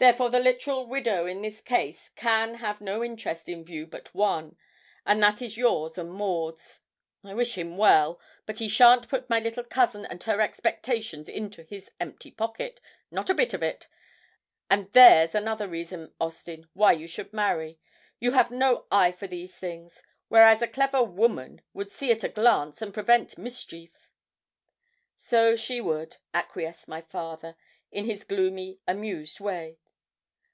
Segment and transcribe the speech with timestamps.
[0.00, 4.56] 'Therefore the literal widow in this case can have no interest in view but one,
[5.04, 6.82] and that is yours and Maud's.
[7.24, 11.64] I wish him well, but he shan't put my little cousin and her expectations into
[11.64, 13.88] his empty pocket not a bit of it.
[14.70, 17.80] And there's another reason, Austin, why you should marry
[18.20, 22.28] you have no eye for these things, whereas a clever woman would see at a
[22.28, 24.12] glance and prevent mischief.'
[25.16, 27.56] 'So she would,' acquiesced my father,
[27.90, 29.80] in his gloomy, amused way.